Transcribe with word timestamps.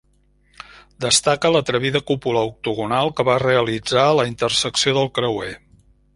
Destaca 1.03 1.51
l'atrevida 1.55 2.01
cúpula 2.07 2.41
octogonal 2.47 3.13
que 3.19 3.27
va 3.29 3.37
realitzar 3.45 4.07
a 4.07 4.19
la 4.23 4.27
intersecció 4.33 4.99
del 4.99 5.13
creuer. 5.21 5.55